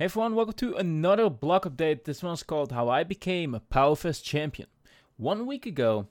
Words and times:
Hey 0.00 0.06
everyone, 0.06 0.34
welcome 0.34 0.54
to 0.54 0.76
another 0.76 1.28
blog 1.28 1.66
update. 1.66 2.04
This 2.04 2.22
one's 2.22 2.42
called 2.42 2.72
How 2.72 2.88
I 2.88 3.04
Became 3.04 3.54
a 3.54 3.60
Powerfest 3.60 4.24
Champion. 4.24 4.66
One 5.18 5.44
week 5.44 5.66
ago, 5.66 6.06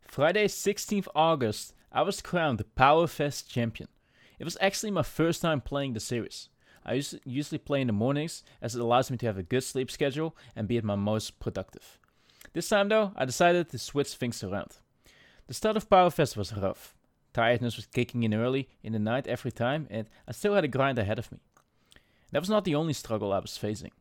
Friday 0.00 0.46
16th 0.46 1.08
August, 1.14 1.74
I 1.92 2.00
was 2.00 2.22
crowned 2.22 2.56
the 2.56 2.64
Powerfest 2.64 3.46
Champion. 3.46 3.90
It 4.38 4.44
was 4.44 4.56
actually 4.62 4.92
my 4.92 5.02
first 5.02 5.42
time 5.42 5.60
playing 5.60 5.92
the 5.92 6.00
series. 6.00 6.48
I 6.86 7.02
usually 7.26 7.58
play 7.58 7.82
in 7.82 7.88
the 7.88 7.92
mornings 7.92 8.44
as 8.62 8.74
it 8.74 8.80
allows 8.80 9.10
me 9.10 9.18
to 9.18 9.26
have 9.26 9.36
a 9.36 9.42
good 9.42 9.62
sleep 9.62 9.90
schedule 9.90 10.34
and 10.56 10.66
be 10.66 10.78
at 10.78 10.82
my 10.84 10.96
most 10.96 11.38
productive. 11.38 11.98
This 12.54 12.70
time 12.70 12.88
though, 12.88 13.12
I 13.14 13.26
decided 13.26 13.68
to 13.68 13.78
switch 13.78 14.14
things 14.14 14.42
around. 14.42 14.78
The 15.48 15.52
start 15.52 15.76
of 15.76 15.90
Powerfest 15.90 16.34
was 16.34 16.56
rough. 16.56 16.94
Tiredness 17.34 17.76
was 17.76 17.84
kicking 17.84 18.22
in 18.22 18.32
early 18.32 18.70
in 18.82 18.94
the 18.94 18.98
night 18.98 19.26
every 19.26 19.52
time 19.52 19.86
and 19.90 20.08
I 20.26 20.32
still 20.32 20.54
had 20.54 20.64
a 20.64 20.68
grind 20.68 20.98
ahead 20.98 21.18
of 21.18 21.30
me. 21.30 21.40
That 22.34 22.42
was 22.42 22.50
not 22.50 22.64
the 22.64 22.74
only 22.74 22.94
struggle 22.94 23.32
I 23.32 23.38
was 23.38 23.56
facing. 23.56 23.92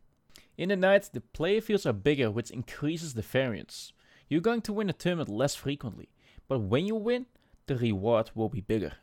In 0.57 0.69
the 0.69 0.75
night, 0.75 1.07
the 1.13 1.21
player 1.21 1.61
fields 1.61 1.85
are 1.85 1.93
bigger, 1.93 2.31
which 2.31 2.49
increases 2.49 3.13
the 3.13 3.21
variance. 3.21 3.93
You're 4.27 4.41
going 4.41 4.61
to 4.61 4.73
win 4.73 4.89
a 4.89 4.93
tournament 4.93 5.29
less 5.29 5.53
frequently, 5.53 6.09
but 6.47 6.57
when 6.57 6.87
you 6.87 6.95
win, 6.95 7.27
the 7.67 7.75
reward 7.75 8.31
will 8.33 8.49
be 8.49 8.61
bigger. 8.61 8.93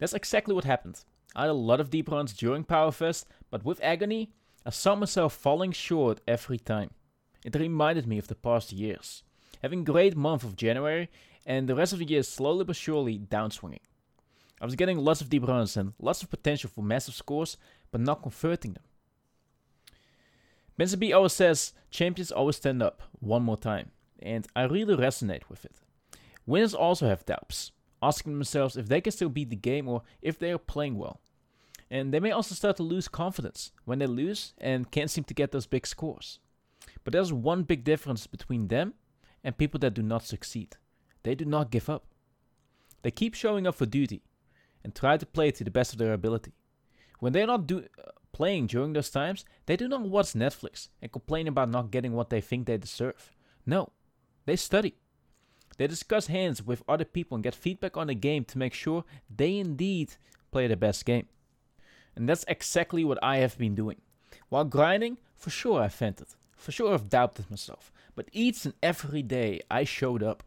That's 0.00 0.14
exactly 0.14 0.52
what 0.52 0.64
happened. 0.64 1.04
I 1.36 1.42
had 1.42 1.50
a 1.50 1.52
lot 1.52 1.78
of 1.78 1.90
deep 1.90 2.08
runs 2.08 2.32
during 2.32 2.64
Powerfest, 2.64 3.26
but 3.52 3.64
with 3.64 3.80
Agony, 3.84 4.32
I 4.66 4.70
saw 4.70 4.96
myself 4.96 5.32
falling 5.32 5.70
short 5.70 6.20
every 6.26 6.58
time. 6.58 6.90
It 7.44 7.54
reminded 7.54 8.08
me 8.08 8.18
of 8.18 8.26
the 8.26 8.34
past 8.34 8.72
years, 8.72 9.22
having 9.62 9.84
great 9.84 10.16
month 10.16 10.42
of 10.42 10.56
January, 10.56 11.08
and 11.46 11.68
the 11.68 11.76
rest 11.76 11.92
of 11.92 12.00
the 12.00 12.04
year 12.04 12.24
slowly 12.24 12.64
but 12.64 12.74
surely 12.74 13.16
downswinging. 13.16 13.78
I 14.60 14.66
was 14.66 14.76
getting 14.76 14.98
lots 14.98 15.20
of 15.20 15.30
deep 15.30 15.46
runs 15.46 15.76
and 15.76 15.94
lots 15.98 16.22
of 16.22 16.30
potential 16.30 16.70
for 16.72 16.82
massive 16.82 17.14
scores, 17.14 17.56
but 17.90 18.00
not 18.00 18.22
converting 18.22 18.74
them. 18.74 18.82
Benson 20.76 20.98
B 20.98 21.12
always 21.12 21.32
says 21.32 21.72
champions 21.90 22.30
always 22.30 22.56
stand 22.56 22.82
up 22.82 23.02
one 23.20 23.42
more 23.42 23.56
time, 23.56 23.90
and 24.20 24.46
I 24.54 24.64
really 24.64 24.96
resonate 24.96 25.48
with 25.48 25.64
it. 25.64 25.76
Winners 26.46 26.74
also 26.74 27.06
have 27.06 27.24
doubts, 27.26 27.72
asking 28.02 28.34
themselves 28.34 28.76
if 28.76 28.88
they 28.88 29.00
can 29.00 29.12
still 29.12 29.28
beat 29.28 29.50
the 29.50 29.56
game 29.56 29.88
or 29.88 30.02
if 30.20 30.38
they 30.38 30.52
are 30.52 30.58
playing 30.58 30.96
well. 30.96 31.20
And 31.90 32.12
they 32.14 32.20
may 32.20 32.30
also 32.30 32.54
start 32.54 32.76
to 32.76 32.82
lose 32.82 33.08
confidence 33.08 33.72
when 33.84 33.98
they 33.98 34.06
lose 34.06 34.54
and 34.58 34.90
can't 34.90 35.10
seem 35.10 35.24
to 35.24 35.34
get 35.34 35.52
those 35.52 35.66
big 35.66 35.86
scores. 35.86 36.38
But 37.02 37.12
there's 37.12 37.32
one 37.32 37.64
big 37.64 37.82
difference 37.82 38.26
between 38.26 38.68
them 38.68 38.94
and 39.42 39.56
people 39.58 39.80
that 39.80 39.94
do 39.94 40.02
not 40.02 40.24
succeed. 40.24 40.76
They 41.22 41.34
do 41.34 41.44
not 41.44 41.70
give 41.70 41.90
up. 41.90 42.04
They 43.02 43.10
keep 43.10 43.34
showing 43.34 43.66
up 43.66 43.74
for 43.74 43.86
duty 43.86 44.22
and 44.82 44.94
try 44.94 45.16
to 45.16 45.26
play 45.26 45.50
to 45.50 45.64
the 45.64 45.70
best 45.70 45.92
of 45.92 45.98
their 45.98 46.12
ability. 46.12 46.52
When 47.18 47.32
they're 47.32 47.46
not 47.46 47.66
do, 47.66 47.84
uh, 47.98 48.10
playing 48.32 48.68
during 48.68 48.92
those 48.92 49.10
times, 49.10 49.44
they 49.66 49.76
do 49.76 49.88
not 49.88 50.02
watch 50.02 50.32
Netflix 50.32 50.88
and 51.02 51.12
complain 51.12 51.48
about 51.48 51.70
not 51.70 51.90
getting 51.90 52.12
what 52.12 52.30
they 52.30 52.40
think 52.40 52.66
they 52.66 52.78
deserve. 52.78 53.30
No, 53.66 53.90
they 54.46 54.56
study. 54.56 54.94
They 55.76 55.86
discuss 55.86 56.26
hands 56.26 56.62
with 56.62 56.82
other 56.88 57.04
people 57.04 57.36
and 57.36 57.44
get 57.44 57.54
feedback 57.54 57.96
on 57.96 58.08
the 58.08 58.14
game 58.14 58.44
to 58.46 58.58
make 58.58 58.74
sure 58.74 59.04
they 59.34 59.58
indeed 59.58 60.14
play 60.50 60.66
the 60.66 60.76
best 60.76 61.04
game. 61.04 61.26
And 62.16 62.28
that's 62.28 62.44
exactly 62.48 63.04
what 63.04 63.22
I 63.22 63.38
have 63.38 63.56
been 63.56 63.74
doing. 63.74 64.00
While 64.48 64.64
grinding, 64.64 65.18
for 65.36 65.50
sure 65.50 65.80
I've 65.80 65.94
vented. 65.94 66.28
For 66.56 66.72
sure 66.72 66.92
I've 66.92 67.08
doubted 67.08 67.50
myself. 67.50 67.92
But 68.14 68.28
each 68.32 68.64
and 68.64 68.74
every 68.82 69.22
day 69.22 69.60
I 69.70 69.84
showed 69.84 70.22
up. 70.22 70.42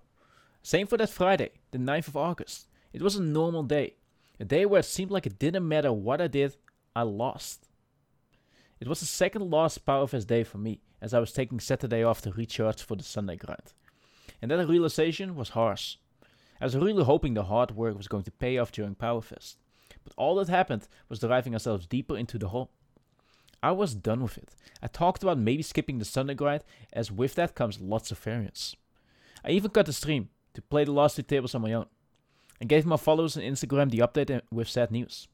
Same 0.61 0.87
for 0.87 0.97
that 0.97 1.09
Friday, 1.09 1.51
the 1.71 1.77
9th 1.77 2.09
of 2.09 2.17
August. 2.17 2.67
It 2.93 3.01
was 3.01 3.15
a 3.15 3.23
normal 3.23 3.63
day. 3.63 3.95
A 4.43 4.45
day 4.45 4.65
where 4.65 4.81
it 4.81 4.85
seemed 4.85 5.09
like 5.09 5.25
it 5.25 5.39
didn't 5.39 5.65
matter 5.65 5.93
what 5.93 6.19
I 6.19 6.27
did, 6.27 6.57
I 6.93 7.03
lost. 7.03 7.69
It 8.81 8.89
was 8.89 8.99
the 8.99 9.05
second 9.05 9.49
last 9.49 9.85
Powerfest 9.85 10.27
day 10.27 10.43
for 10.43 10.57
me, 10.57 10.81
as 11.01 11.13
I 11.13 11.19
was 11.19 11.31
taking 11.31 11.61
Saturday 11.61 12.03
off 12.03 12.19
to 12.23 12.31
recharge 12.33 12.83
for 12.83 12.97
the 12.97 13.05
Sunday 13.05 13.37
grind. 13.37 13.71
And 14.41 14.51
that 14.51 14.67
realization 14.67 15.37
was 15.37 15.51
harsh. 15.51 15.95
I 16.59 16.65
was 16.65 16.75
really 16.75 17.05
hoping 17.05 17.35
the 17.35 17.45
hard 17.45 17.71
work 17.71 17.95
was 17.95 18.09
going 18.09 18.25
to 18.25 18.31
pay 18.31 18.57
off 18.57 18.73
during 18.73 18.95
Powerfest. 18.95 19.55
But 20.03 20.11
all 20.17 20.35
that 20.35 20.49
happened 20.49 20.89
was 21.07 21.19
driving 21.19 21.53
ourselves 21.53 21.87
deeper 21.87 22.17
into 22.17 22.37
the 22.37 22.49
hole. 22.49 22.69
I 23.63 23.71
was 23.71 23.95
done 23.95 24.21
with 24.21 24.37
it. 24.37 24.55
I 24.81 24.87
talked 24.87 25.23
about 25.23 25.37
maybe 25.37 25.63
skipping 25.63 25.99
the 25.99 26.03
Sunday 26.03 26.33
grind, 26.33 26.65
as 26.91 27.09
with 27.09 27.35
that 27.35 27.55
comes 27.55 27.79
lots 27.79 28.11
of 28.11 28.19
variance. 28.19 28.75
I 29.45 29.51
even 29.51 29.71
cut 29.71 29.85
the 29.85 29.93
stream 29.93 30.27
to 30.53 30.61
play 30.61 30.83
the 30.83 30.91
last 30.91 31.15
two 31.15 31.21
tables 31.21 31.55
on 31.55 31.61
my 31.61 31.71
own 31.71 31.85
and 32.59 32.69
gave 32.69 32.85
my 32.85 32.97
followers 32.97 33.37
on 33.37 33.43
Instagram 33.43 33.91
the 33.91 33.99
update 33.99 34.41
with 34.51 34.69
sad 34.69 34.91
news. 34.91 35.27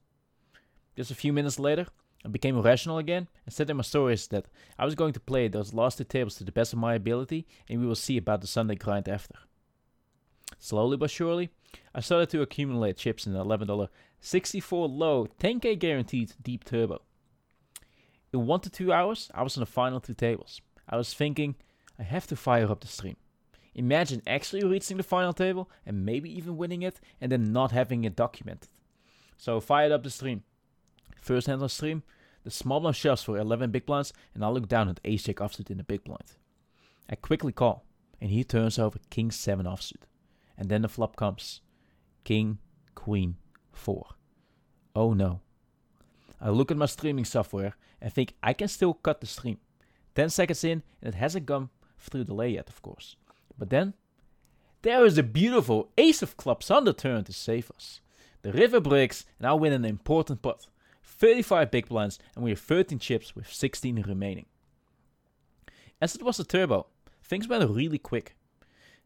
Just 0.96 1.12
a 1.12 1.16
few 1.16 1.32
minutes 1.32 1.60
later, 1.60 1.86
I 2.26 2.28
became 2.28 2.60
rational 2.62 2.98
again 2.98 3.28
and 3.46 3.54
said 3.54 3.70
in 3.70 3.78
my 3.78 3.84
stories 3.84 4.28
that 4.28 4.48
I 4.78 4.86
was 4.86 4.96
going 4.96 5.14
to 5.14 5.20
play 5.20 5.48
those 5.48 5.74
last 5.74 5.98
two 5.98 6.04
tables 6.04 6.36
to 6.36 6.44
the 6.44 6.52
best 6.52 6.74
of 6.74 6.80
my 6.80 6.96
ability 6.96 7.48
and 7.70 7.80
we 7.80 7.88
will 7.88 7.96
see 7.96 8.18
about 8.18 8.42
the 8.42 8.48
Sunday 8.48 8.76
grind 8.76 9.08
after. 9.08 9.36
Slowly 10.58 10.98
but 10.98 11.12
surely, 11.12 11.50
I 11.94 12.02
started 12.02 12.30
to 12.32 12.42
accumulate 12.42 12.98
chips 12.98 13.26
in 13.26 13.34
the 13.34 13.44
$11 13.44 13.88
64 14.20 14.88
low 14.90 15.28
10k 15.40 15.80
guaranteed 15.80 16.34
deep 16.42 16.66
turbo. 16.66 17.02
In 18.34 18.46
1 18.46 18.60
to 18.62 18.70
2 18.70 18.92
hours, 18.92 19.32
I 19.34 19.44
was 19.44 19.58
on 19.58 19.62
the 19.62 19.66
final 19.66 20.00
two 20.00 20.14
tables. 20.14 20.62
I 20.88 20.98
was 20.98 21.14
thinking, 21.14 21.56
I 21.98 22.04
have 22.04 22.28
to 22.28 22.36
fire 22.36 22.70
up 22.70 22.82
the 22.82 22.88
stream. 22.88 23.16
Imagine 23.76 24.22
actually 24.26 24.64
reaching 24.64 24.98
the 24.98 25.04
final 25.04 25.34
table 25.34 25.70
and 25.86 26.06
maybe 26.06 26.30
even 26.36 26.58
winning 26.58 26.82
it 26.82 27.00
and 27.22 27.32
then 27.32 27.54
not 27.54 27.72
having 27.72 28.04
it 28.04 28.16
documented. 28.16 28.70
So 29.38 29.60
fired 29.60 29.92
up 29.92 30.04
the 30.04 30.10
stream. 30.10 30.44
First 31.22 31.48
hand 31.48 31.62
on 31.62 31.70
stream, 31.70 32.04
the 32.44 32.52
small 32.52 32.80
blind 32.80 32.96
shoves 32.96 33.24
for 33.24 33.38
11 33.38 33.72
big 33.72 33.86
blinds 33.86 34.14
and 34.34 34.44
I 34.44 34.50
look 34.50 34.68
down 34.68 34.90
at 34.90 35.00
ace 35.06 35.24
jack 35.24 35.38
offsuit 35.38 35.70
in 35.70 35.78
the 35.78 35.84
big 35.84 36.04
blind. 36.04 36.34
I 37.10 37.16
quickly 37.16 37.52
call 37.52 37.86
and 38.20 38.32
he 38.32 38.44
turns 38.44 38.80
over 38.80 39.00
king 39.10 39.32
7 39.32 39.66
offsuit. 39.66 40.04
And 40.58 40.70
then 40.70 40.82
the 40.82 40.90
flop 40.90 41.16
comes. 41.16 41.62
King, 42.24 42.58
queen, 42.96 43.38
4. 43.72 44.06
Oh 44.96 45.14
no. 45.14 45.42
I 46.42 46.50
look 46.50 46.72
at 46.72 46.78
my 46.78 46.86
streaming 46.86 47.26
software 47.26 47.76
and 48.02 48.12
think 48.12 48.34
I 48.44 48.54
can 48.54 48.68
still 48.68 48.94
cut 48.94 49.22
the 49.22 49.28
stream. 49.28 49.58
10 50.16 50.30
seconds 50.30 50.64
in 50.64 50.84
and 51.02 51.14
it 51.14 51.18
hasn't 51.18 51.46
gone 51.46 51.70
through 51.98 52.26
the 52.26 52.34
lay 52.34 52.50
yet 52.50 52.70
of 52.70 52.82
course. 52.82 53.16
But 53.60 53.70
then, 53.70 53.94
there 54.82 55.06
is 55.06 55.18
a 55.18 55.24
beautiful 55.24 55.90
ace 55.98 56.22
of 56.22 56.38
clubs 56.38 56.72
on 56.72 56.86
the 56.86 56.94
turn 56.94 57.26
to 57.26 57.34
save 57.34 57.70
us. 57.76 58.00
The 58.42 58.54
river 58.54 58.80
breaks 58.80 59.26
and 59.38 59.46
I 59.46 59.54
win 59.54 59.74
an 59.74 59.84
important 59.84 60.42
pot. 60.42 60.68
35 61.04 61.70
big 61.70 61.90
blinds 61.90 62.18
and 62.34 62.46
we 62.46 62.52
have 62.52 62.60
13 62.60 62.98
chips 62.98 63.36
with 63.36 63.52
16 63.52 64.04
remaining. 64.08 64.46
As 66.02 66.16
it 66.16 66.24
was 66.24 66.40
a 66.40 66.46
turbo, 66.46 66.88
things 67.22 67.50
went 67.50 67.70
really 67.70 67.98
quick. 67.98 68.38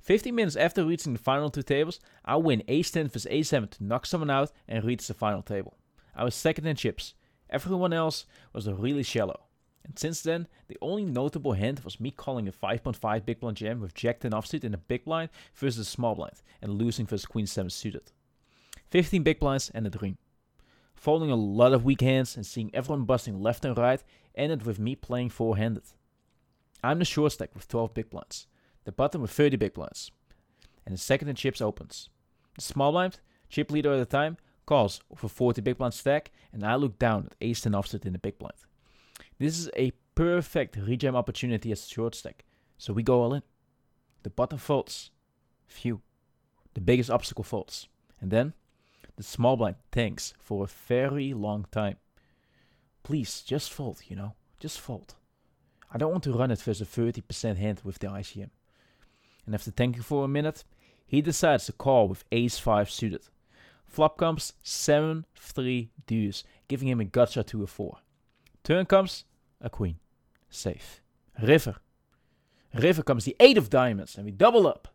15 0.01 0.35
minutes 0.35 0.55
after 0.55 0.85
reaching 0.85 1.13
the 1.13 1.19
final 1.19 1.49
two 1.49 1.63
tables, 1.63 1.99
I 2.23 2.35
win 2.35 2.61
ace 2.67 2.91
10 2.91 3.07
vs 3.07 3.25
ace 3.31 3.49
7 3.49 3.69
to 3.69 3.83
knock 3.83 4.05
someone 4.05 4.29
out 4.29 4.51
and 4.67 4.85
reach 4.85 5.07
the 5.07 5.15
final 5.15 5.41
table. 5.41 5.77
I 6.15 6.23
was 6.23 6.35
second 6.35 6.67
in 6.67 6.75
chips. 6.75 7.15
Everyone 7.49 7.93
else 7.93 8.27
was 8.53 8.69
really 8.69 9.03
shallow. 9.03 9.45
And 9.85 9.99
since 9.99 10.21
then, 10.21 10.47
the 10.67 10.77
only 10.81 11.03
notable 11.03 11.53
hand 11.53 11.81
was 11.81 11.99
me 11.99 12.09
calling 12.11 12.47
a 12.47 12.51
5.5 12.51 13.25
big 13.25 13.39
blind 13.39 13.57
jam 13.57 13.79
with 13.81 13.93
Jack 13.93 14.21
10 14.21 14.31
offsuit 14.31 14.63
in 14.63 14.73
a 14.73 14.77
big 14.77 15.05
blind 15.05 15.29
versus 15.55 15.79
a 15.79 15.85
small 15.85 16.15
blind 16.15 16.41
and 16.61 16.73
losing 16.73 17.05
versus 17.05 17.25
Queen 17.25 17.47
7 17.47 17.69
suited. 17.69 18.11
15 18.91 19.23
big 19.23 19.39
blinds 19.39 19.71
and 19.73 19.85
a 19.85 19.89
dream. 19.89 20.17
Folding 20.95 21.31
a 21.31 21.35
lot 21.35 21.73
of 21.73 21.83
weak 21.83 22.01
hands 22.01 22.35
and 22.35 22.45
seeing 22.45 22.73
everyone 22.73 23.05
busting 23.05 23.41
left 23.41 23.65
and 23.65 23.77
right 23.77 24.01
ended 24.35 24.65
with 24.65 24.79
me 24.79 24.95
playing 24.95 25.29
four 25.29 25.57
handed. 25.57 25.83
I'm 26.83 26.99
the 26.99 27.05
short 27.05 27.31
stack 27.31 27.53
with 27.53 27.67
12 27.67 27.93
big 27.93 28.09
blinds, 28.09 28.47
the 28.83 28.91
bottom 28.91 29.21
with 29.21 29.31
30 29.31 29.57
big 29.57 29.73
blinds, 29.73 30.11
and 30.85 30.93
the 30.93 30.99
second 30.99 31.29
in 31.29 31.35
chips 31.35 31.61
opens. 31.61 32.09
The 32.55 32.61
small 32.61 32.91
blind, 32.91 33.19
chip 33.49 33.71
leader 33.71 33.93
at 33.93 33.99
the 33.99 34.05
time, 34.05 34.37
calls 34.65 35.01
with 35.09 35.23
a 35.23 35.29
40 35.29 35.61
big 35.61 35.77
blind 35.77 35.93
stack, 35.93 36.31
and 36.51 36.63
I 36.63 36.75
look 36.75 36.99
down 36.99 37.27
at 37.27 37.35
ace 37.41 37.61
10 37.61 37.73
offsuit 37.73 38.05
in 38.05 38.13
the 38.13 38.19
big 38.19 38.37
blind. 38.37 38.55
This 39.39 39.57
is 39.57 39.69
a 39.75 39.91
perfect 40.15 40.77
rejam 40.77 41.15
opportunity 41.15 41.71
as 41.71 41.87
short 41.87 42.15
stack, 42.15 42.45
so 42.77 42.93
we 42.93 43.03
go 43.03 43.21
all 43.21 43.33
in. 43.33 43.43
The 44.23 44.29
bottom 44.29 44.57
folds. 44.57 45.11
Phew. 45.67 46.01
The 46.73 46.81
biggest 46.81 47.09
obstacle 47.09 47.43
folds. 47.43 47.87
And 48.21 48.31
then, 48.31 48.53
the 49.15 49.23
small 49.23 49.57
blind 49.57 49.75
tanks 49.91 50.33
for 50.39 50.63
a 50.63 50.67
very 50.87 51.33
long 51.33 51.65
time. 51.71 51.97
Please, 53.03 53.41
just 53.41 53.71
fold, 53.71 54.01
you 54.07 54.15
know? 54.15 54.33
Just 54.59 54.79
fold. 54.79 55.15
I 55.91 55.97
don't 55.97 56.11
want 56.11 56.23
to 56.23 56.33
run 56.33 56.51
it 56.51 56.61
versus 56.61 56.81
a 56.81 57.01
30% 57.01 57.57
hand 57.57 57.81
with 57.83 57.99
the 57.99 58.07
ICM. 58.07 58.49
And 59.45 59.53
after 59.53 59.71
tanking 59.71 60.01
for 60.01 60.23
a 60.23 60.27
minute, 60.27 60.63
he 61.05 61.21
decides 61.21 61.65
to 61.65 61.73
call 61.73 62.07
with 62.07 62.23
ace 62.31 62.57
5 62.57 62.89
suited. 62.89 63.27
Flop 63.85 64.17
comes 64.17 64.53
7 64.63 65.25
3 65.35 65.91
deuce, 66.07 66.43
giving 66.67 66.87
him 66.87 67.01
a 67.01 67.05
gutshot 67.05 67.45
to 67.47 67.63
a 67.63 67.67
4. 67.67 67.97
Turn 68.63 68.85
comes 68.85 69.25
a 69.59 69.69
queen. 69.69 69.97
Safe. 70.49 71.01
River. 71.41 71.75
River 72.73 73.03
comes 73.03 73.25
the 73.25 73.35
8 73.39 73.57
of 73.57 73.69
diamonds, 73.69 74.15
and 74.15 74.25
we 74.25 74.31
double 74.31 74.67
up. 74.67 74.87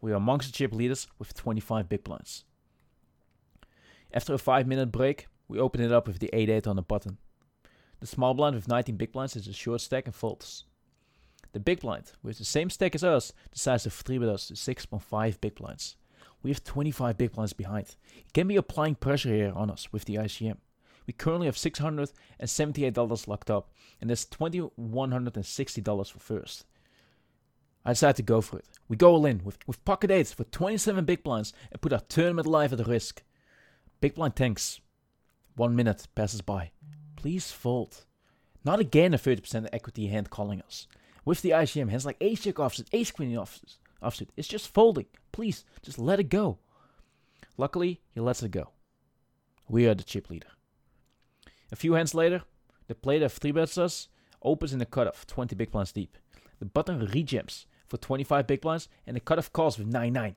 We 0.00 0.12
are 0.12 0.16
amongst 0.16 0.48
the 0.48 0.52
chip 0.52 0.74
leaders 0.74 1.08
with 1.18 1.34
25 1.34 1.88
big 1.88 2.04
blinds. 2.04 2.44
After 4.12 4.34
a 4.34 4.38
5 4.38 4.66
minute 4.66 4.92
break, 4.92 5.26
we 5.48 5.58
open 5.58 5.80
it 5.80 5.90
up 5.90 6.06
with 6.06 6.18
the 6.18 6.30
8 6.34 6.50
8 6.50 6.66
on 6.66 6.76
the 6.76 6.82
button. 6.82 7.16
The 8.00 8.06
small 8.06 8.34
blind 8.34 8.54
with 8.56 8.68
19 8.68 8.96
big 8.96 9.12
blinds 9.12 9.36
is 9.36 9.48
a 9.48 9.52
short 9.54 9.80
stack 9.80 10.04
and 10.04 10.14
folds. 10.14 10.64
The 11.52 11.60
big 11.60 11.80
blind, 11.80 12.12
with 12.22 12.38
the 12.38 12.44
same 12.44 12.68
stack 12.68 12.94
as 12.94 13.04
us, 13.04 13.32
decides 13.50 13.84
to 13.84 13.90
3 13.90 14.18
with 14.18 14.28
us 14.28 14.48
to 14.48 14.54
6.5 14.54 15.40
big 15.40 15.54
blinds. 15.54 15.96
We 16.42 16.50
have 16.50 16.62
25 16.62 17.16
big 17.16 17.32
blinds 17.32 17.54
behind. 17.54 17.96
He 18.12 18.26
can 18.34 18.46
be 18.46 18.56
applying 18.56 18.96
pressure 18.96 19.30
here 19.30 19.52
on 19.54 19.70
us 19.70 19.90
with 19.92 20.04
the 20.04 20.16
ICM. 20.16 20.58
We 21.06 21.12
currently 21.12 21.46
have 21.46 21.56
$678 21.56 23.28
locked 23.28 23.50
up, 23.50 23.70
and 24.00 24.08
there's 24.08 24.24
$2,160 24.26 26.10
for 26.10 26.18
first. 26.18 26.64
I 27.84 27.92
decided 27.92 28.16
to 28.16 28.22
go 28.22 28.40
for 28.40 28.58
it. 28.58 28.66
We 28.88 28.96
go 28.96 29.12
all 29.12 29.26
in 29.26 29.42
with, 29.44 29.58
with 29.66 29.84
pocket 29.84 30.10
eights 30.10 30.32
for 30.32 30.44
27 30.44 31.04
big 31.04 31.22
blinds 31.22 31.52
and 31.70 31.80
put 31.82 31.92
our 31.92 32.00
tournament 32.00 32.46
life 32.46 32.72
at 32.72 32.86
risk. 32.86 33.22
Big 34.00 34.14
blind 34.14 34.36
tanks. 34.36 34.80
One 35.56 35.76
minute 35.76 36.08
passes 36.14 36.40
by. 36.40 36.70
Please 37.16 37.50
fold. 37.50 38.04
Not 38.64 38.80
again 38.80 39.12
a 39.12 39.18
30% 39.18 39.68
equity 39.72 40.06
hand 40.06 40.30
calling 40.30 40.62
us. 40.62 40.86
With 41.24 41.42
the 41.42 41.50
ICM, 41.50 41.90
hands 41.90 42.06
like 42.06 42.16
ace 42.20 42.40
jack 42.40 42.54
offsuit, 42.54 42.88
ace 42.92 43.10
queen 43.10 43.32
offsuit, 43.32 43.76
offsuit. 44.02 44.28
It's 44.36 44.48
just 44.48 44.72
folding. 44.72 45.06
Please, 45.32 45.64
just 45.82 45.98
let 45.98 46.20
it 46.20 46.28
go. 46.28 46.58
Luckily, 47.56 48.00
he 48.14 48.20
lets 48.20 48.42
it 48.42 48.50
go. 48.50 48.70
We 49.68 49.86
are 49.86 49.94
the 49.94 50.02
chip 50.02 50.30
leader. 50.30 50.48
A 51.74 51.76
few 51.76 51.94
hands 51.94 52.14
later, 52.14 52.42
the 52.86 52.94
player 52.94 53.24
of 53.24 53.32
3 53.32 53.50
bets 53.50 53.76
us 53.76 54.06
opens 54.42 54.72
in 54.72 54.78
the 54.78 54.86
cutoff, 54.86 55.26
20 55.26 55.56
big 55.56 55.72
blinds 55.72 55.90
deep. 55.90 56.16
The 56.60 56.66
button 56.66 57.04
rejams 57.04 57.66
for 57.88 57.96
25 57.96 58.46
big 58.46 58.60
blinds, 58.60 58.88
and 59.08 59.16
the 59.16 59.20
cutoff 59.20 59.52
calls 59.52 59.76
with 59.76 59.88
9 59.88 60.12
9. 60.12 60.36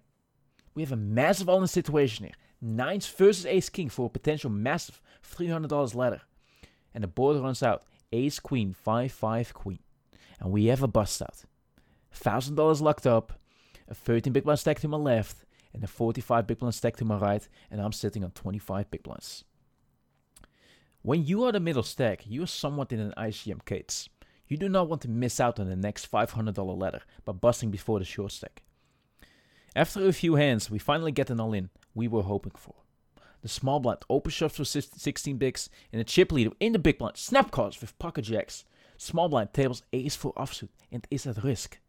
We 0.73 0.81
have 0.81 0.91
a 0.91 0.95
massive 0.95 1.47
all 1.47 1.61
in 1.61 1.67
situation 1.67 2.25
here. 2.25 2.33
Nines 2.59 3.07
versus 3.07 3.45
ace 3.45 3.69
king 3.69 3.87
for 3.87 4.07
a 4.07 4.09
potential 4.09 4.49
massive 4.49 4.99
$300 5.23 5.93
ladder. 5.93 6.21
And 6.95 7.03
the 7.03 7.07
board 7.07 7.37
runs 7.37 7.61
out 7.61 7.83
ace 8.11 8.39
queen, 8.39 8.73
5 8.73 9.11
5 9.11 9.53
queen. 9.53 9.79
And 10.39 10.51
we 10.51 10.65
have 10.65 10.81
a 10.81 10.87
bust 10.87 11.21
out. 11.21 11.43
$1,000 12.15 12.81
locked 12.81 13.05
up, 13.05 13.33
a 13.87 13.93
13 13.93 14.33
big 14.33 14.43
blind 14.43 14.57
stack 14.57 14.79
to 14.79 14.87
my 14.87 14.97
left, 14.97 15.45
and 15.71 15.83
a 15.83 15.87
45 15.87 16.47
big 16.47 16.57
blind 16.57 16.73
stack 16.73 16.95
to 16.95 17.05
my 17.05 17.17
right, 17.19 17.47
and 17.69 17.79
I'm 17.79 17.91
sitting 17.91 18.23
on 18.23 18.31
25 18.31 18.89
big 18.89 19.03
blinds. 19.03 19.43
When 21.01 21.25
you 21.25 21.43
are 21.43 21.51
the 21.51 21.59
middle 21.59 21.83
stack, 21.83 22.23
you 22.25 22.43
are 22.43 22.47
somewhat 22.47 22.91
in 22.91 22.99
an 22.99 23.13
ICM 23.17 23.65
case. 23.65 24.09
You 24.47 24.57
do 24.57 24.69
not 24.69 24.89
want 24.89 25.01
to 25.03 25.09
miss 25.09 25.39
out 25.39 25.59
on 25.59 25.69
the 25.69 25.75
next 25.75 26.11
$500 26.11 26.77
ladder 26.77 27.01
by 27.25 27.33
busting 27.33 27.71
before 27.71 27.99
the 27.99 28.05
short 28.05 28.31
stack. 28.31 28.63
After 29.75 30.07
a 30.07 30.13
few 30.13 30.35
hands, 30.35 30.71
we 30.71 30.79
finally 30.79 31.11
get 31.11 31.29
an 31.29 31.39
all 31.39 31.53
in 31.53 31.69
we 31.93 32.07
were 32.07 32.23
hoping 32.23 32.53
4. 32.55 32.73
The 33.41 33.47
small 33.47 33.79
blind 33.79 33.99
open 34.09 34.31
shoves 34.31 34.57
for 34.57 34.65
16 34.65 35.37
bigs, 35.37 35.69
and 35.91 35.99
the 35.99 36.03
chip 36.03 36.31
leader 36.31 36.51
in 36.59 36.73
the 36.73 36.79
big 36.79 36.97
blind 36.97 37.17
snap 37.17 37.51
calls 37.51 37.79
with 37.79 37.97
pocket 37.99 38.23
jacks. 38.23 38.65
Small 38.97 39.29
blind 39.29 39.53
tables 39.53 39.83
ace 39.93 40.15
for 40.15 40.33
offsuit 40.33 40.69
and 40.91 41.07
is 41.11 41.27
at 41.27 41.43
risk. 41.43 41.79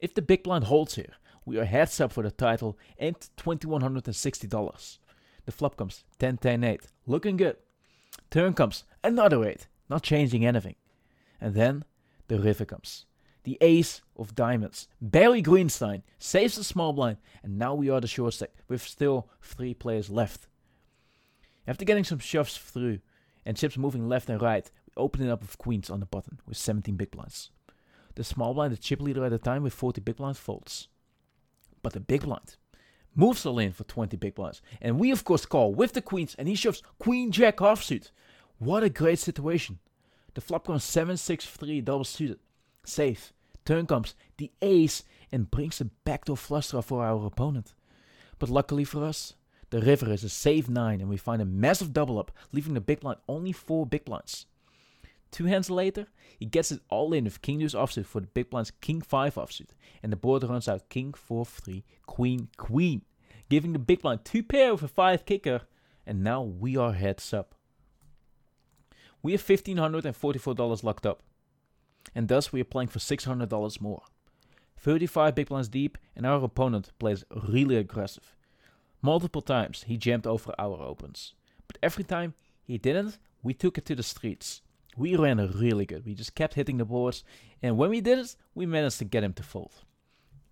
If 0.00 0.14
the 0.14 0.22
big 0.22 0.42
blind 0.42 0.64
holds 0.64 0.96
here, 0.96 1.14
we 1.44 1.58
are 1.58 1.64
heads 1.64 2.00
up 2.00 2.12
for 2.12 2.22
the 2.22 2.30
title 2.30 2.76
and 2.98 3.16
$2,160. 3.36 4.98
The 5.46 5.52
flop 5.52 5.76
comes 5.76 6.04
10 6.18 6.38
10 6.38 6.64
8, 6.64 6.80
looking 7.06 7.36
good. 7.36 7.56
Turn 8.30 8.54
comes 8.54 8.84
another 9.02 9.44
8, 9.44 9.66
not 9.88 10.02
changing 10.02 10.46
anything. 10.46 10.76
And 11.40 11.54
then 11.54 11.84
the 12.28 12.38
river 12.38 12.64
comes. 12.64 13.06
The 13.42 13.58
ace 13.60 14.02
of 14.16 14.34
diamonds. 14.34 14.86
Barry 15.00 15.42
Greenstein 15.42 16.02
saves 16.18 16.56
the 16.56 16.62
small 16.62 16.92
blind, 16.92 17.16
and 17.42 17.58
now 17.58 17.74
we 17.74 17.90
are 17.90 18.00
the 18.00 18.06
short 18.06 18.34
stack 18.34 18.50
with 18.68 18.82
still 18.82 19.28
three 19.42 19.74
players 19.74 20.10
left. 20.10 20.46
After 21.66 21.84
getting 21.84 22.04
some 22.04 22.18
shoves 22.18 22.56
through 22.56 23.00
and 23.44 23.56
chips 23.56 23.76
moving 23.76 24.08
left 24.08 24.28
and 24.28 24.40
right, 24.40 24.70
we 24.86 24.92
open 24.96 25.26
it 25.26 25.30
up 25.30 25.40
with 25.40 25.58
queens 25.58 25.90
on 25.90 26.00
the 26.00 26.06
button 26.06 26.38
with 26.46 26.56
17 26.56 26.96
big 26.96 27.10
blinds. 27.10 27.50
The 28.14 28.22
small 28.22 28.54
blind, 28.54 28.72
the 28.72 28.76
chip 28.76 29.00
leader 29.00 29.24
at 29.24 29.30
the 29.30 29.38
time 29.38 29.62
with 29.62 29.72
40 29.72 30.02
big 30.02 30.16
blinds, 30.16 30.38
folds. 30.38 30.88
But 31.82 31.94
the 31.94 32.00
big 32.00 32.22
blind 32.22 32.56
moves 33.14 33.44
all 33.44 33.58
in 33.58 33.72
for 33.72 33.84
20 33.84 34.16
big 34.16 34.34
blinds, 34.34 34.62
and 34.80 34.98
we 34.98 35.10
of 35.10 35.24
course 35.24 35.46
call 35.46 35.74
with 35.74 35.92
the 35.92 36.02
queens, 36.02 36.34
and 36.38 36.48
he 36.48 36.54
shoves 36.54 36.82
queen 36.98 37.30
jack 37.30 37.58
offsuit. 37.58 38.10
What 38.58 38.82
a 38.82 38.90
great 38.90 39.18
situation. 39.18 39.78
The 40.34 40.40
flop 40.40 40.66
comes 40.66 40.84
7 40.84 41.16
6 41.16 41.46
3 41.46 41.80
double 41.80 42.04
suited. 42.04 42.38
Safe. 42.84 43.32
Turn 43.64 43.86
comes 43.86 44.14
the 44.36 44.50
ace 44.62 45.02
and 45.32 45.50
brings 45.50 45.80
a 45.80 45.86
backdoor 46.04 46.36
flush 46.36 46.70
draw 46.70 46.80
for 46.80 47.04
our 47.04 47.26
opponent. 47.26 47.74
But 48.38 48.48
luckily 48.48 48.84
for 48.84 49.04
us, 49.04 49.34
the 49.70 49.80
river 49.80 50.12
is 50.12 50.24
a 50.24 50.28
safe 50.28 50.68
9 50.68 51.00
and 51.00 51.08
we 51.08 51.16
find 51.16 51.40
a 51.40 51.44
massive 51.44 51.92
double 51.92 52.18
up, 52.18 52.32
leaving 52.52 52.74
the 52.74 52.80
big 52.80 53.00
blind 53.00 53.18
only 53.28 53.52
4 53.52 53.86
big 53.86 54.04
blinds. 54.04 54.46
Two 55.30 55.44
hands 55.44 55.70
later, 55.70 56.08
he 56.38 56.46
gets 56.46 56.72
it 56.72 56.80
all 56.88 57.12
in 57.12 57.24
with 57.24 57.42
king 57.42 57.60
deuce 57.60 57.74
offsuit 57.74 58.06
for 58.06 58.20
the 58.20 58.26
big 58.26 58.50
blind's 58.50 58.72
king 58.80 59.00
5 59.00 59.34
offsuit, 59.36 59.70
and 60.02 60.10
the 60.10 60.16
board 60.16 60.42
runs 60.42 60.68
out 60.68 60.88
king 60.88 61.12
4 61.12 61.44
3, 61.44 61.84
queen 62.06 62.48
queen, 62.56 63.02
giving 63.48 63.72
the 63.72 63.78
big 63.78 64.02
blind 64.02 64.24
two 64.24 64.42
pair 64.42 64.72
with 64.72 64.82
a 64.82 64.88
5 64.88 65.24
kicker, 65.24 65.62
and 66.06 66.24
now 66.24 66.42
we 66.42 66.76
are 66.76 66.92
heads 66.92 67.32
up. 67.32 67.54
We 69.22 69.32
have 69.32 69.42
$1,544 69.42 70.82
locked 70.82 71.06
up, 71.06 71.22
and 72.14 72.28
thus 72.28 72.52
we 72.52 72.60
are 72.60 72.64
playing 72.64 72.88
for 72.88 72.98
$600 72.98 73.80
more. 73.80 74.02
35 74.78 75.34
big 75.34 75.48
blinds 75.48 75.68
deep, 75.68 75.98
and 76.16 76.26
our 76.26 76.42
opponent 76.42 76.90
plays 76.98 77.24
really 77.30 77.76
aggressive. 77.76 78.34
Multiple 79.02 79.42
times 79.42 79.84
he 79.86 79.96
jammed 79.96 80.26
over 80.26 80.54
our 80.58 80.80
opens, 80.82 81.34
but 81.66 81.78
every 81.82 82.02
time 82.04 82.34
he 82.64 82.78
didn't, 82.78 83.18
we 83.42 83.54
took 83.54 83.78
it 83.78 83.84
to 83.86 83.94
the 83.94 84.02
streets. 84.02 84.62
We 85.00 85.16
ran 85.16 85.38
really 85.38 85.86
good. 85.86 86.04
We 86.04 86.14
just 86.14 86.34
kept 86.34 86.52
hitting 86.52 86.76
the 86.76 86.84
boards, 86.84 87.24
and 87.62 87.78
when 87.78 87.88
we 87.88 88.02
did 88.02 88.18
it, 88.18 88.36
we 88.54 88.66
managed 88.66 88.98
to 88.98 89.06
get 89.06 89.24
him 89.24 89.32
to 89.32 89.42
fold. 89.42 89.72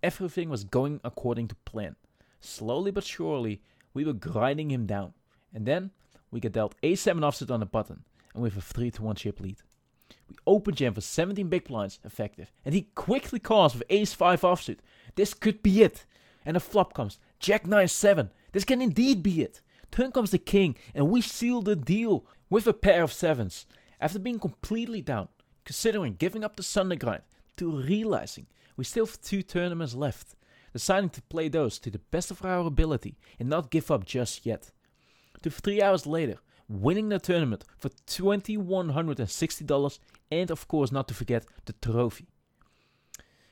Everything 0.01 0.49
was 0.49 0.63
going 0.63 0.99
according 1.03 1.49
to 1.49 1.55
plan. 1.65 1.95
Slowly 2.41 2.89
but 2.89 3.03
surely, 3.03 3.61
we 3.93 4.03
were 4.03 4.13
grinding 4.13 4.71
him 4.71 4.87
down, 4.87 5.13
and 5.53 5.67
then 5.67 5.91
we 6.31 6.39
get 6.39 6.53
dealt 6.53 6.73
a7 6.81 7.19
offsuit 7.19 7.51
on 7.51 7.59
the 7.59 7.67
button, 7.67 8.05
and 8.33 8.41
with 8.41 8.57
a 8.57 8.61
3 8.61 8.89
to 8.89 9.03
1 9.03 9.17
chip 9.17 9.39
lead. 9.39 9.57
We 10.27 10.35
open 10.47 10.73
jam 10.73 10.95
for 10.95 11.01
17 11.01 11.47
big 11.47 11.65
blinds 11.65 11.99
effective, 12.03 12.51
and 12.65 12.73
he 12.73 12.89
quickly 12.95 13.37
calls 13.37 13.75
with 13.75 13.83
ace 13.91 14.15
5 14.15 14.41
offsuit. 14.41 14.79
This 15.13 15.35
could 15.35 15.61
be 15.61 15.83
it. 15.83 16.07
And 16.43 16.57
a 16.57 16.59
flop 16.59 16.95
comes, 16.95 17.19
jack 17.37 17.67
9 17.67 17.87
7. 17.87 18.31
This 18.53 18.65
can 18.65 18.81
indeed 18.81 19.21
be 19.21 19.43
it. 19.43 19.61
Turn 19.91 20.11
comes 20.11 20.31
the 20.31 20.39
king, 20.39 20.75
and 20.95 21.11
we 21.11 21.21
seal 21.21 21.61
the 21.61 21.75
deal 21.75 22.25
with 22.49 22.65
a 22.65 22.73
pair 22.73 23.03
of 23.03 23.13
sevens. 23.13 23.67
After 23.99 24.19
being 24.19 24.39
completely 24.39 25.01
down, 25.01 25.27
considering 25.65 26.15
giving 26.15 26.43
up 26.43 26.55
the 26.55 26.63
Sunday 26.63 26.95
grind, 26.95 27.23
to 27.57 27.81
realizing 27.81 28.47
we 28.77 28.85
still 28.85 29.05
have 29.05 29.19
two 29.21 29.43
tournaments 29.43 29.93
left, 29.93 30.35
deciding 30.71 31.09
to 31.09 31.21
play 31.23 31.49
those 31.49 31.77
to 31.79 31.89
the 31.89 31.99
best 31.99 32.31
of 32.31 32.45
our 32.45 32.65
ability 32.65 33.17
and 33.39 33.49
not 33.49 33.71
give 33.71 33.91
up 33.91 34.05
just 34.05 34.45
yet. 34.45 34.71
To 35.41 35.49
three 35.49 35.81
hours 35.81 36.05
later, 36.07 36.37
winning 36.69 37.09
the 37.09 37.19
tournament 37.19 37.65
for 37.77 37.89
$2,160 38.07 39.99
and, 40.31 40.51
of 40.51 40.67
course, 40.67 40.91
not 40.91 41.07
to 41.09 41.13
forget 41.13 41.45
the 41.65 41.73
trophy. 41.73 42.27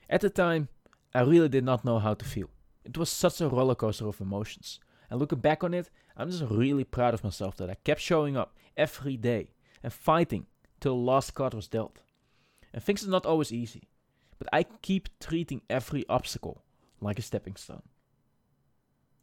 At 0.09 0.21
the 0.21 0.29
time, 0.29 0.69
I 1.13 1.21
really 1.21 1.49
did 1.49 1.65
not 1.65 1.83
know 1.83 1.99
how 1.99 2.13
to 2.13 2.23
feel. 2.23 2.49
It 2.85 2.97
was 2.97 3.09
such 3.09 3.41
a 3.41 3.49
rollercoaster 3.49 4.07
of 4.07 4.21
emotions. 4.21 4.79
And 5.09 5.19
looking 5.19 5.39
back 5.39 5.63
on 5.63 5.73
it, 5.73 5.89
I'm 6.15 6.31
just 6.31 6.43
really 6.49 6.83
proud 6.83 7.13
of 7.13 7.23
myself 7.23 7.57
that 7.57 7.69
I 7.69 7.75
kept 7.83 7.99
showing 7.99 8.37
up 8.37 8.55
every 8.77 9.17
day 9.17 9.49
and 9.83 9.93
fighting 9.93 10.45
till 10.79 10.95
the 10.95 11.01
last 11.11 11.33
card 11.33 11.53
was 11.53 11.67
dealt. 11.67 11.99
And 12.73 12.83
things 12.83 13.05
are 13.05 13.09
not 13.09 13.25
always 13.25 13.51
easy, 13.51 13.89
but 14.37 14.47
I 14.51 14.63
keep 14.81 15.09
treating 15.19 15.61
every 15.69 16.05
obstacle 16.09 16.63
like 17.01 17.19
a 17.19 17.21
stepping 17.21 17.55
stone. 17.55 17.83